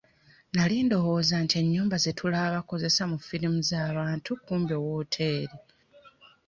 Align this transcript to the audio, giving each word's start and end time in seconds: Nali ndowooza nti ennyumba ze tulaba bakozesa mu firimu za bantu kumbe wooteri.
Nali 0.53 0.77
ndowooza 0.85 1.35
nti 1.43 1.55
ennyumba 1.61 1.95
ze 2.03 2.11
tulaba 2.17 2.55
bakozesa 2.57 3.03
mu 3.11 3.17
firimu 3.27 3.59
za 3.69 3.81
bantu 3.97 4.31
kumbe 4.45 4.75
wooteri. 4.83 5.55